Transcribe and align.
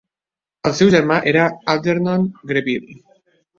El 0.69 0.73
seu 0.79 0.89
germà 0.95 1.19
era 1.33 1.45
Algernon 1.75 2.27
Greville. 2.55 2.99